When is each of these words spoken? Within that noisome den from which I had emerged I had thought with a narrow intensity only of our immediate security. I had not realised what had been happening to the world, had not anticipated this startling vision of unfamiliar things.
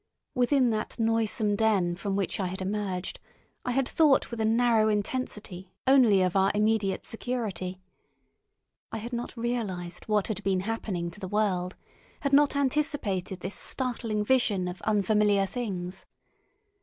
Within 0.33 0.71
that 0.71 0.97
noisome 0.97 1.55
den 1.55 1.95
from 1.95 2.15
which 2.15 2.39
I 2.39 2.47
had 2.47 2.59
emerged 2.59 3.19
I 3.63 3.69
had 3.69 3.87
thought 3.87 4.31
with 4.31 4.39
a 4.39 4.45
narrow 4.45 4.87
intensity 4.87 5.75
only 5.85 6.23
of 6.23 6.35
our 6.35 6.51
immediate 6.55 7.05
security. 7.05 7.79
I 8.91 8.97
had 8.97 9.13
not 9.13 9.37
realised 9.37 10.05
what 10.05 10.25
had 10.27 10.41
been 10.41 10.61
happening 10.61 11.11
to 11.11 11.19
the 11.19 11.27
world, 11.27 11.75
had 12.21 12.33
not 12.33 12.55
anticipated 12.55 13.41
this 13.41 13.53
startling 13.53 14.25
vision 14.25 14.67
of 14.67 14.81
unfamiliar 14.81 15.45
things. 15.45 16.07